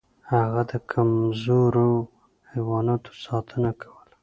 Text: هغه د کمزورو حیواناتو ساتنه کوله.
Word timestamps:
هغه 0.31 0.61
د 0.71 0.73
کمزورو 0.91 1.89
حیواناتو 2.51 3.11
ساتنه 3.25 3.71
کوله. 3.81 4.13